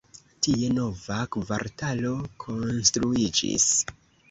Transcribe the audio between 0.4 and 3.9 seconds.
Tie nova kvartalo konstruiĝis.